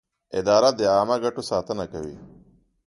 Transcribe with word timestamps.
اداره 0.39 0.69
د 0.77 0.79
عامه 0.95 1.15
ګټو 1.23 1.41
ساتنه 1.51 1.85
کوي. 1.93 2.17